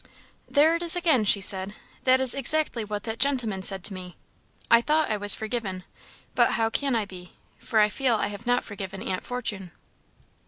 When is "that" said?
2.05-2.19, 3.03-3.19